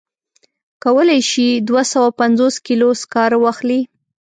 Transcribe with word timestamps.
کولای 0.83 1.21
شي 1.29 1.47
دوه 1.67 1.83
سوه 1.91 2.07
پنځوس 2.19 2.55
کیلو 2.67 2.89
سکاره 3.01 3.37
واخلي. 3.39 3.81